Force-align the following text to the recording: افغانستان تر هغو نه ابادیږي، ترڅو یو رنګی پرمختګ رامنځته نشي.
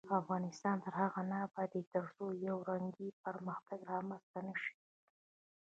افغانستان 0.21 0.75
تر 0.85 0.93
هغو 1.01 1.21
نه 1.31 1.37
ابادیږي، 1.47 1.89
ترڅو 1.93 2.25
یو 2.47 2.57
رنګی 2.69 3.09
پرمختګ 3.23 3.79
رامنځته 3.91 4.39
نشي. 4.47 4.73